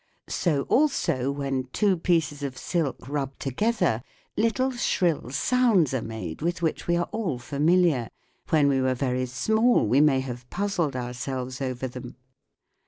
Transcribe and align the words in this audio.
So 0.29 0.63
also 0.63 1.29
when 1.31 1.65
two 1.73 1.95
pieces 1.95 2.41
of 2.41 2.57
silk 2.57 3.07
rub 3.07 3.37
together, 3.37 4.01
little 4.35 4.71
shrill 4.71 5.29
sounds 5.29 5.93
are 5.93 6.01
made 6.01 6.09
THE 6.09 6.09
WORLD 6.11 6.31
OF 6.31 6.31
SOUND 6.31 6.41
with 6.41 6.61
which 6.63 6.87
we 6.87 6.97
are 6.97 7.09
all 7.11 7.37
familiar. 7.37 8.09
When 8.49 8.67
we 8.67 8.81
were 8.81 8.95
very 8.95 9.27
small 9.27 9.85
we 9.85 10.01
may 10.01 10.21
have 10.21 10.49
puzzled 10.49 10.95
ourselves 10.95 11.61
over 11.61 11.87
them. 11.87 12.15